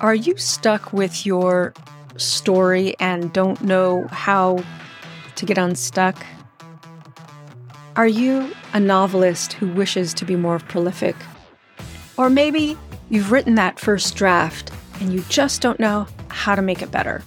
[0.00, 1.74] Are you stuck with your
[2.18, 4.62] story and don't know how
[5.34, 6.24] to get unstuck?
[7.96, 11.16] Are you a novelist who wishes to be more prolific?
[12.16, 12.78] Or maybe
[13.10, 17.24] you've written that first draft and you just don't know how to make it better.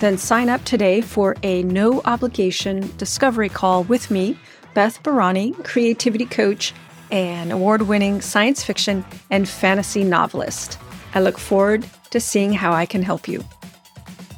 [0.00, 4.36] Then sign up today for a no obligation discovery call with me,
[4.74, 6.74] Beth Barany, creativity coach
[7.12, 10.78] and award winning science fiction and fantasy novelist.
[11.14, 13.44] I look forward to seeing how I can help you.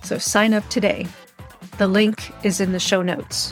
[0.03, 1.07] So sign up today.
[1.79, 3.51] The link is in the show notes.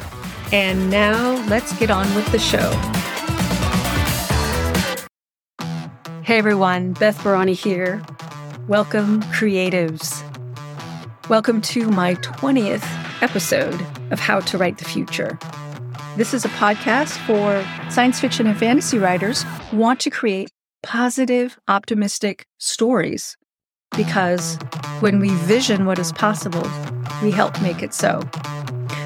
[0.53, 2.71] And now let's get on with the show.
[6.23, 8.03] Hey everyone, Beth Barany here.
[8.69, 10.23] Welcome, creatives.
[11.31, 12.87] Welcome to my 20th
[13.23, 15.39] episode of How to Write the Future.
[16.19, 20.51] This is a podcast for science fiction and fantasy writers who want to create
[20.85, 23.37] positive, optimistic stories
[23.97, 24.57] because
[25.01, 26.69] when we vision what is possible,
[27.23, 28.21] we help make it so.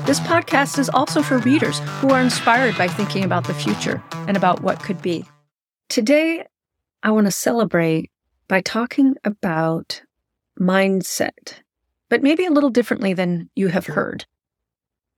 [0.07, 4.37] This podcast is also for readers who are inspired by thinking about the future and
[4.37, 5.25] about what could be.
[5.89, 6.47] Today,
[7.03, 8.11] I want to celebrate
[8.49, 10.03] by talking about
[10.59, 11.55] mindset,
[12.09, 14.25] but maybe a little differently than you have heard.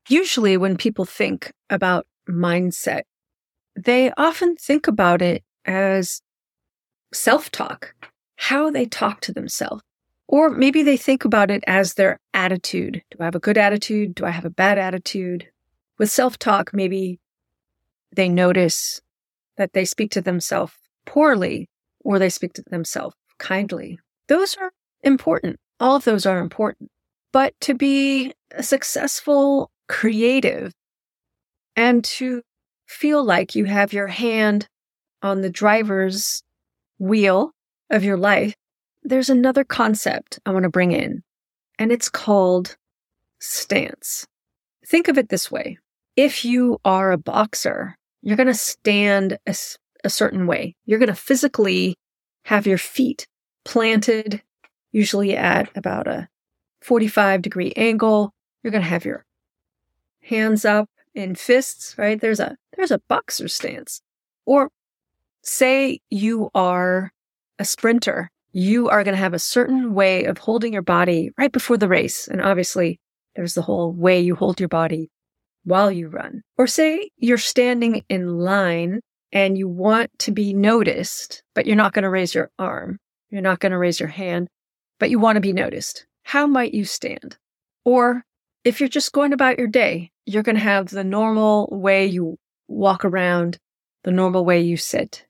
[0.09, 3.03] Usually, when people think about mindset,
[3.77, 6.21] they often think about it as
[7.13, 7.95] self talk,
[8.37, 9.83] how they talk to themselves.
[10.27, 13.03] Or maybe they think about it as their attitude.
[13.11, 14.15] Do I have a good attitude?
[14.15, 15.49] Do I have a bad attitude?
[15.99, 17.19] With self talk, maybe
[18.15, 19.01] they notice
[19.57, 20.73] that they speak to themselves
[21.05, 21.69] poorly
[22.05, 23.99] or they speak to themselves kindly.
[24.29, 24.73] Those are
[25.03, 25.59] important.
[25.81, 26.91] All of those are important.
[27.33, 30.73] But to be a successful creative
[31.77, 32.43] and to
[32.87, 34.69] feel like you have your hand
[35.23, 36.43] on the driver's
[37.01, 37.51] wheel
[37.91, 38.55] of your life,
[39.03, 41.23] there's another concept I want to bring in,
[41.79, 42.77] and it's called
[43.41, 44.27] stance.
[44.87, 45.79] Think of it this way
[46.17, 49.55] if you are a boxer, you're going to stand a,
[50.05, 50.77] a certain way.
[50.85, 51.97] You're going to physically
[52.45, 53.27] have your feet
[53.65, 54.43] planted,
[54.93, 56.29] usually at about a
[56.83, 58.35] 45 degree angle.
[58.63, 59.25] You're going to have your
[60.23, 62.21] hands up in fists, right?
[62.21, 64.03] There's a there's a boxer stance.
[64.45, 64.71] Or
[65.43, 67.13] say you are
[67.59, 71.53] a sprinter, you are going to have a certain way of holding your body right
[71.53, 72.27] before the race.
[72.27, 72.99] And obviously,
[73.37, 75.11] there's the whole way you hold your body
[75.65, 76.43] while you run.
[76.59, 79.01] Or say you're standing in line
[79.33, 82.99] and you want to be noticed, but you're not going to raise your arm.
[83.31, 84.49] You're not going to raise your hand,
[84.99, 86.07] but you want to be noticed.
[86.25, 87.37] How might you stand?
[87.85, 88.25] Or
[88.65, 92.39] if you're just going about your day, you're going to have the normal way you
[92.67, 93.59] walk around,
[94.05, 95.27] the normal way you sit.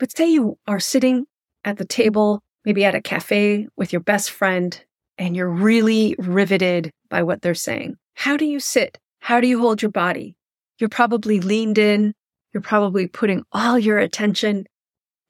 [0.00, 1.26] But say you are sitting
[1.62, 4.82] at the table, maybe at a cafe with your best friend,
[5.18, 7.96] and you're really riveted by what they're saying.
[8.14, 8.96] How do you sit?
[9.18, 10.36] How do you hold your body?
[10.78, 12.14] You're probably leaned in.
[12.54, 14.64] You're probably putting all your attention,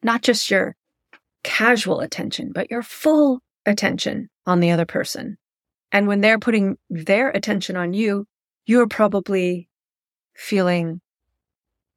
[0.04, 0.76] not just your
[1.42, 5.36] casual attention, but your full attention on the other person.
[5.90, 8.24] And when they're putting their attention on you,
[8.66, 9.68] you're probably
[10.36, 11.00] feeling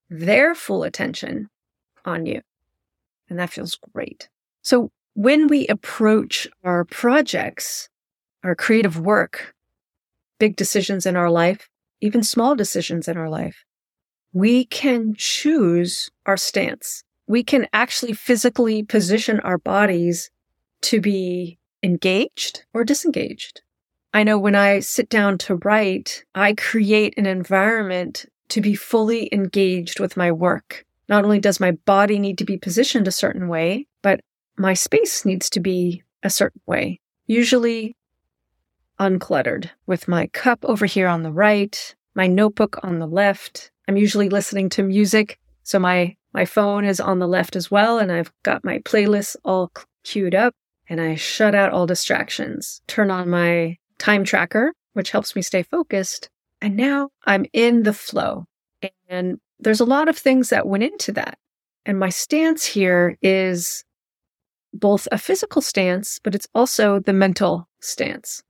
[0.09, 1.49] their full attention
[2.03, 2.41] on you.
[3.29, 4.29] And that feels great.
[4.61, 7.89] So when we approach our projects,
[8.43, 9.53] our creative work,
[10.39, 11.69] big decisions in our life,
[12.01, 13.63] even small decisions in our life,
[14.33, 17.03] we can choose our stance.
[17.27, 20.29] We can actually physically position our bodies
[20.83, 23.61] to be engaged or disengaged.
[24.13, 29.29] I know when I sit down to write, I create an environment to be fully
[29.31, 30.85] engaged with my work.
[31.09, 34.21] Not only does my body need to be positioned a certain way, but
[34.57, 37.95] my space needs to be a certain way, usually
[38.99, 43.71] uncluttered, with my cup over here on the right, my notebook on the left.
[43.87, 47.99] I'm usually listening to music, so my my phone is on the left as well,
[47.99, 49.71] and I've got my playlists all
[50.03, 50.55] queued up,
[50.89, 52.81] and I shut out all distractions.
[52.87, 56.29] Turn on my time tracker, which helps me stay focused.
[56.61, 58.45] And now I'm in the flow.
[59.07, 61.37] And there's a lot of things that went into that.
[61.85, 63.83] And my stance here is
[64.73, 68.43] both a physical stance, but it's also the mental stance.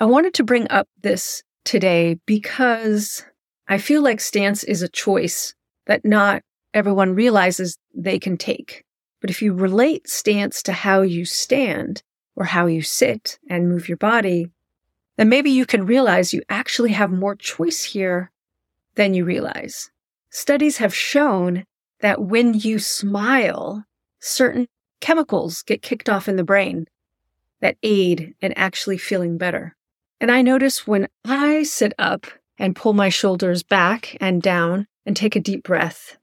[0.00, 3.24] I wanted to bring up this today because
[3.68, 5.54] I feel like stance is a choice
[5.86, 6.42] that not
[6.74, 8.84] everyone realizes they can take.
[9.20, 12.02] But if you relate stance to how you stand
[12.34, 14.48] or how you sit and move your body,
[15.16, 18.30] then maybe you can realize you actually have more choice here
[18.94, 19.90] than you realize.
[20.34, 21.66] Studies have shown
[22.00, 23.84] that when you smile,
[24.18, 24.66] certain
[25.02, 26.86] chemicals get kicked off in the brain
[27.60, 29.76] that aid in actually feeling better.
[30.22, 32.26] And I notice when I sit up
[32.58, 36.16] and pull my shoulders back and down and take a deep breath,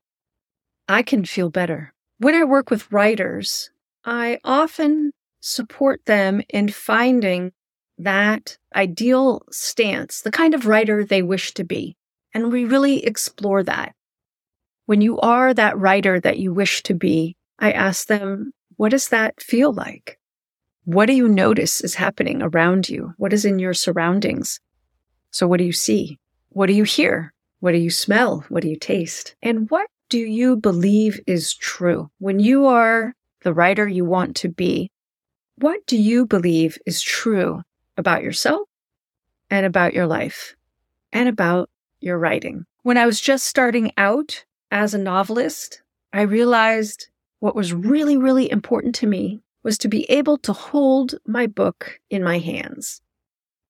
[0.88, 1.94] I can feel better.
[2.18, 3.70] When I work with writers,
[4.04, 7.52] I often support them in finding
[8.00, 11.96] that ideal stance, the kind of writer they wish to be.
[12.34, 13.94] And we really explore that.
[14.90, 19.10] When you are that writer that you wish to be, I ask them, what does
[19.10, 20.18] that feel like?
[20.84, 23.14] What do you notice is happening around you?
[23.18, 24.60] What is in your surroundings?
[25.30, 26.18] So what do you see?
[26.54, 27.36] What do you hear?
[27.60, 28.44] What do you smell?
[28.50, 29.36] What do you taste?
[29.44, 32.10] And what do you believe is true?
[32.18, 33.14] When you are
[33.44, 34.90] the writer you want to be,
[35.58, 37.62] what do you believe is true
[37.96, 38.68] about yourself
[39.52, 40.56] and about your life
[41.14, 41.70] and about
[42.00, 42.66] your writing?
[42.82, 45.82] When I was just starting out as a novelist,
[46.14, 47.08] I realized
[47.40, 52.00] what was really, really important to me was to be able to hold my book
[52.10, 53.02] in my hands.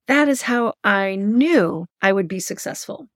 [0.07, 3.07] That is how I knew I would be successful.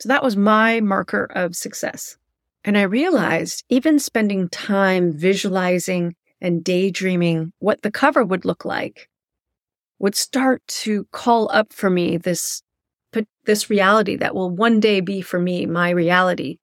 [0.00, 2.16] So that was my marker of success.
[2.64, 9.08] And I realized even spending time visualizing and daydreaming what the cover would look like
[9.98, 12.62] would start to call up for me this,
[13.44, 16.58] this reality that will one day be for me my reality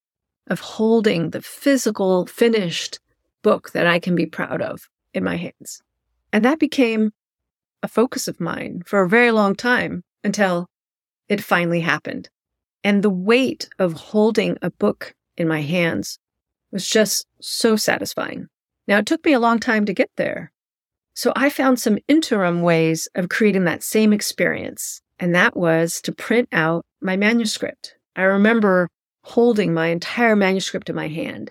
[0.48, 2.98] of holding the physical finished
[3.42, 5.82] book that I can be proud of in my hands.
[6.32, 7.12] And that became
[7.82, 10.66] a focus of mine for a very long time until
[11.28, 12.28] it finally happened.
[12.82, 16.18] And the weight of holding a book in my hands
[16.70, 18.48] was just so satisfying.
[18.86, 20.52] Now, it took me a long time to get there.
[21.14, 25.00] So I found some interim ways of creating that same experience.
[25.18, 27.94] And that was to print out my manuscript.
[28.16, 28.88] I remember
[29.24, 31.50] holding my entire manuscript in my hand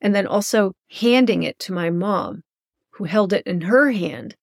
[0.00, 2.42] and then also handing it to my mom
[2.90, 4.34] who held it in her hand.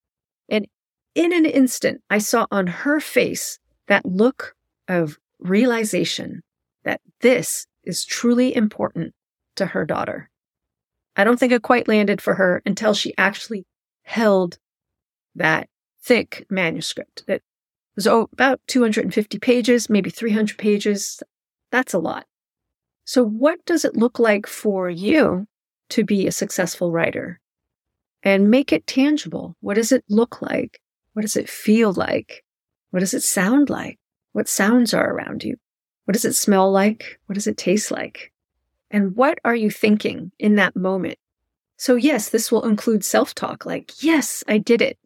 [0.47, 0.65] And
[1.13, 4.55] in an instant, I saw on her face that look
[4.87, 6.41] of realization
[6.85, 9.13] that this is truly important
[9.57, 10.29] to her daughter.
[11.17, 13.65] I don't think it quite landed for her until she actually
[14.03, 14.57] held
[15.35, 15.67] that
[16.01, 17.25] thick manuscript.
[17.27, 17.43] It
[17.95, 21.21] was oh, about 250 pages, maybe 300 pages.
[21.71, 22.25] That's a lot.
[23.09, 25.47] So, what does it look like for you
[25.89, 27.39] to be a successful writer?
[28.23, 29.55] and make it tangible.
[29.61, 30.79] What does it look like?
[31.13, 32.43] What does it feel like?
[32.91, 33.97] What does it sound like?
[34.33, 35.55] What sounds are around you?
[36.05, 37.19] What does it smell like?
[37.25, 38.31] What does it taste like?
[38.91, 41.17] And what are you thinking in that moment?
[41.77, 44.97] So, yes, this will include self talk like, yes, I did it.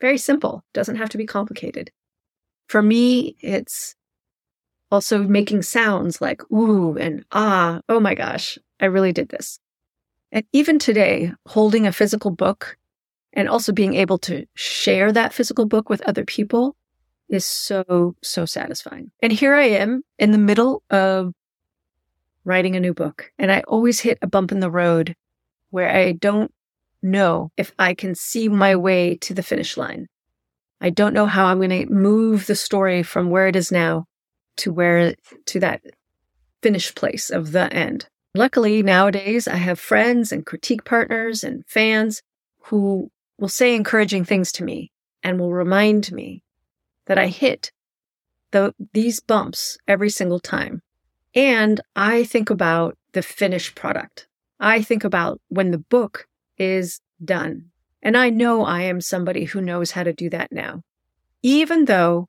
[0.00, 1.90] Very simple, doesn't have to be complicated.
[2.68, 3.96] For me, it's
[4.90, 7.80] also making sounds like ooh and ah.
[7.88, 9.58] Oh my gosh, I really did this.
[10.32, 12.76] And even today, holding a physical book
[13.32, 16.76] and also being able to share that physical book with other people
[17.28, 19.10] is so, so satisfying.
[19.22, 21.32] And here I am in the middle of
[22.44, 23.32] writing a new book.
[23.38, 25.14] And I always hit a bump in the road
[25.70, 26.52] where I don't
[27.02, 30.08] know if I can see my way to the finish line.
[30.80, 34.06] I don't know how I'm going to move the story from where it is now
[34.60, 35.14] to where,
[35.46, 35.82] to that
[36.62, 38.06] finished place of the end.
[38.34, 42.22] Luckily, nowadays, I have friends and critique partners and fans
[42.64, 46.42] who will say encouraging things to me and will remind me
[47.06, 47.72] that I hit
[48.52, 50.82] the, these bumps every single time.
[51.34, 54.28] And I think about the finished product.
[54.60, 56.26] I think about when the book
[56.56, 57.70] is done.
[58.02, 60.82] And I know I am somebody who knows how to do that now,
[61.42, 62.28] even though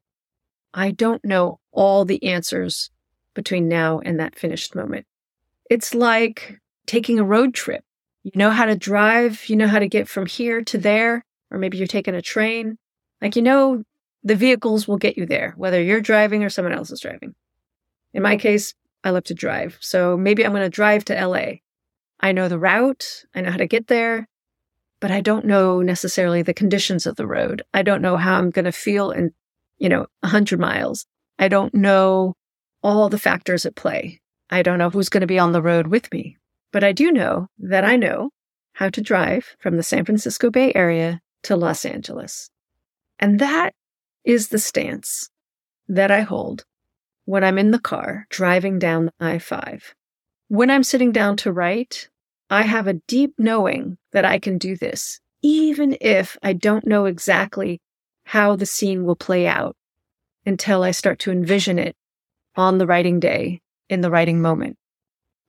[0.73, 2.91] I don't know all the answers
[3.33, 5.05] between now and that finished moment.
[5.69, 7.83] It's like taking a road trip.
[8.23, 11.57] You know how to drive, you know how to get from here to there, or
[11.57, 12.77] maybe you're taking a train.
[13.21, 13.83] Like, you know,
[14.23, 17.33] the vehicles will get you there, whether you're driving or someone else is driving.
[18.13, 18.73] In my case,
[19.03, 19.77] I love to drive.
[19.81, 21.59] So maybe I'm going to drive to LA.
[22.19, 24.27] I know the route, I know how to get there,
[24.99, 27.63] but I don't know necessarily the conditions of the road.
[27.73, 29.33] I don't know how I'm going to feel in,
[29.81, 31.05] you know, 100 miles.
[31.39, 32.35] I don't know
[32.83, 34.21] all the factors at play.
[34.51, 36.37] I don't know who's going to be on the road with me,
[36.71, 38.29] but I do know that I know
[38.73, 42.51] how to drive from the San Francisco Bay Area to Los Angeles.
[43.17, 43.73] And that
[44.23, 45.29] is the stance
[45.87, 46.63] that I hold
[47.25, 49.95] when I'm in the car driving down I 5.
[50.47, 52.07] When I'm sitting down to write,
[52.51, 57.05] I have a deep knowing that I can do this, even if I don't know
[57.05, 57.81] exactly
[58.31, 59.75] how the scene will play out
[60.45, 61.95] until I start to envision it
[62.55, 64.77] on the writing day in the writing moment,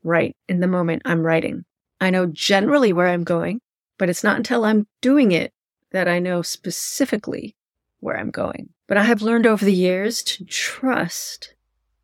[0.02, 1.64] right in the moment I'm writing.
[2.00, 3.60] I know generally where I'm going.
[3.98, 5.52] But it's not until I'm doing it
[5.92, 7.54] that I know specifically
[8.00, 8.70] where I'm going.
[8.88, 11.54] But I have learned over the years to trust,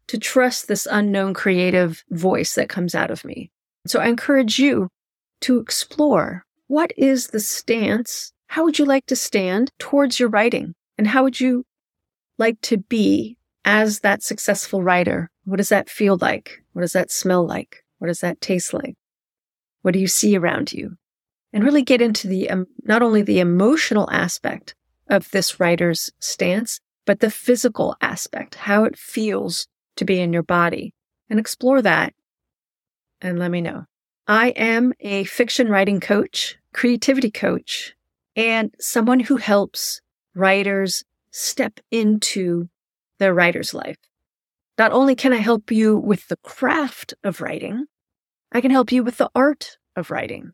[0.07, 3.51] to trust this unknown creative voice that comes out of me.
[3.85, 4.91] So I encourage you
[5.41, 8.33] to explore what is the stance?
[8.49, 10.75] How would you like to stand towards your writing?
[10.97, 11.65] And how would you
[12.39, 15.31] like to be as that successful writer?
[15.45, 16.63] What does that feel like?
[16.73, 17.85] What does that smell like?
[17.99, 18.95] What does that taste like?
[19.83, 20.97] What do you see around you?
[21.53, 24.75] And really get into the, um, not only the emotional aspect
[25.09, 30.43] of this writer's stance, but the physical aspect, how it feels to be in your
[30.43, 30.95] body
[31.29, 32.15] and explore that
[33.21, 33.85] and let me know.
[34.27, 37.95] I am a fiction writing coach, creativity coach,
[38.39, 40.01] and someone who helps
[40.33, 42.69] writers step into
[43.19, 43.99] their writer's life.
[44.79, 47.87] Not only can I help you with the craft of writing,
[48.53, 50.53] I can help you with the art of writing.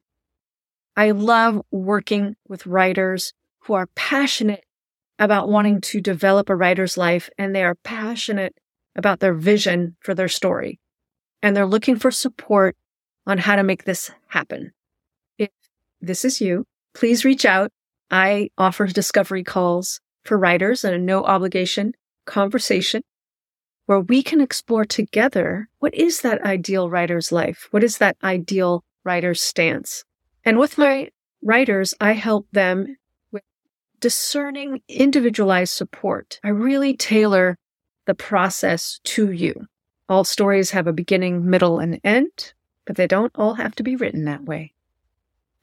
[0.96, 4.64] I love working with writers who are passionate
[5.18, 8.54] about wanting to develop a writer's life and they are passionate
[8.96, 10.80] about their vision for their story.
[11.42, 12.76] And they're looking for support
[13.26, 14.72] on how to make this happen.
[15.36, 15.50] If
[16.00, 17.70] this is you, please reach out.
[18.10, 21.92] I offer discovery calls for writers and a no obligation
[22.26, 23.02] conversation
[23.86, 27.68] where we can explore together what is that ideal writer's life?
[27.70, 30.04] What is that ideal writer's stance?
[30.44, 31.10] And with my
[31.42, 32.96] writers, I help them
[33.30, 33.42] with
[34.00, 36.40] discerning individualized support.
[36.42, 37.58] I really tailor
[38.06, 39.66] the process to you.
[40.08, 42.54] All stories have a beginning, middle, and end
[42.86, 44.73] but they don't all have to be written that way.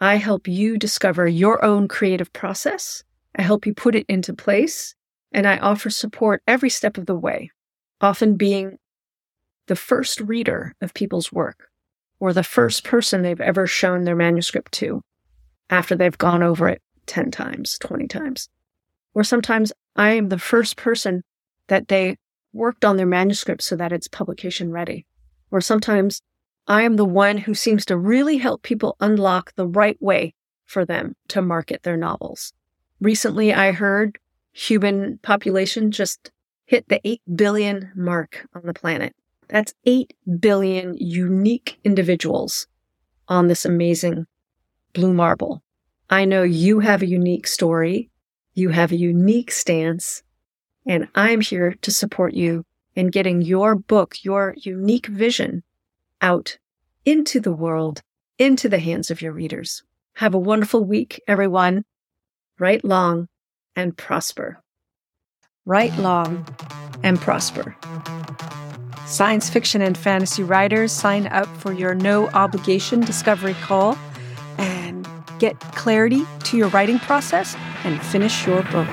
[0.02, 3.04] I help you discover your own creative process.
[3.36, 4.96] I help you put it into place,
[5.32, 7.52] and I offer support every step of the way,
[8.02, 8.80] often being
[9.68, 11.70] the first reader of people's work
[12.20, 15.04] or the first person they've ever shown their manuscript to
[15.70, 18.50] after they've gone over it 10 times, 20 times.
[19.14, 21.24] Or sometimes I am the first person
[21.68, 22.18] that they
[22.54, 25.06] worked on their manuscript so that it's publication ready.
[25.52, 26.24] Or sometimes
[26.72, 30.36] I am the one who seems to really help people unlock the right way
[30.66, 32.54] for them to market their novels.
[33.02, 34.18] Recently, I heard
[34.54, 36.32] human population just
[36.64, 39.14] hit the 8 billion mark on the planet.
[39.50, 42.68] That's 8 billion unique individuals
[43.28, 44.26] on this amazing
[44.94, 45.62] blue marble.
[46.10, 48.10] I know you have a unique story.
[48.54, 50.24] You have a unique stance
[50.86, 52.64] and I'm here to support you
[52.96, 55.64] in getting your book, your unique vision
[56.22, 56.58] out
[57.06, 58.02] into the world,
[58.38, 59.84] into the hands of your readers.
[60.16, 61.84] Have a wonderful week, everyone.
[62.60, 63.28] Write long
[63.76, 64.62] and prosper.
[65.66, 66.46] Write long
[67.04, 67.76] and prosper.
[69.06, 73.98] Science fiction and fantasy writers, sign up for your no obligation discovery call
[74.58, 75.08] and
[75.40, 78.88] get clarity to your writing process and finish your book.